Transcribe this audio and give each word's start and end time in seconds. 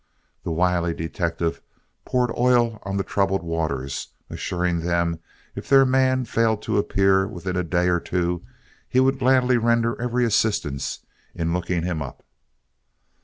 The 0.41 0.49
wily 0.51 0.95
detective 0.95 1.61
poured 2.05 2.31
oil 2.35 2.79
on 2.81 2.97
the 2.97 3.03
troubled 3.03 3.43
waters, 3.43 4.07
assuring 4.31 4.79
them 4.79 5.19
if 5.53 5.69
their 5.69 5.85
man 5.85 6.25
failed 6.25 6.63
to 6.63 6.79
appear 6.79 7.27
within 7.27 7.55
a 7.55 7.61
day 7.63 7.87
or 7.87 7.99
two, 7.99 8.41
he 8.89 8.99
would 8.99 9.19
gladly 9.19 9.57
render 9.57 10.01
every 10.01 10.25
assistance 10.25 11.05
in 11.35 11.53
looking 11.53 11.83
him 11.83 12.01
up. 12.01 12.23